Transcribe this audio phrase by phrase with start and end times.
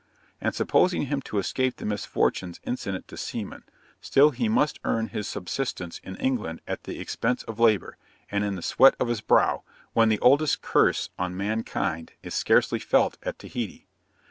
[0.41, 3.65] And supposing him to escape the misfortunes incident to seamen,
[4.01, 7.97] still he must earn his subsistence in England at the expense of labour,
[8.31, 9.61] and "in the sweat of his brow,"
[9.93, 13.85] when this oldest curse on mankind is scarcely felt at Taheité.